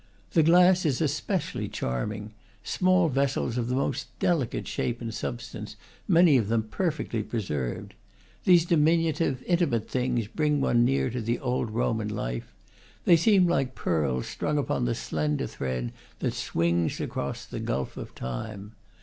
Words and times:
The 0.31 0.41
glass 0.41 0.83
is 0.83 0.99
especially 0.99 1.67
chaming, 1.69 2.33
small 2.63 3.07
vessels 3.07 3.55
of 3.55 3.67
the 3.69 3.75
most 3.75 4.07
delicate 4.17 4.67
shape 4.67 4.99
and 4.99 5.13
substance, 5.13 5.75
many 6.07 6.37
of 6.37 6.47
them 6.47 6.63
perfectly 6.63 7.21
preserved. 7.21 7.93
These 8.43 8.65
diminutive, 8.65 9.43
intimate 9.43 9.87
things 9.87 10.25
bring 10.25 10.59
one 10.59 10.83
near 10.83 11.11
to 11.11 11.21
the 11.21 11.37
old 11.37 11.69
Roman 11.69 12.07
life; 12.09 12.51
they 13.05 13.15
seem 13.15 13.45
like 13.45 13.75
pearls 13.75 14.25
strung 14.25 14.57
upon 14.57 14.85
the 14.85 14.95
slender 14.95 15.45
thread 15.45 15.91
that 16.17 16.33
swings 16.33 16.99
across 16.99 17.45
the 17.45 17.59
gulf 17.59 17.95
of 17.95 18.15
time. 18.15 18.71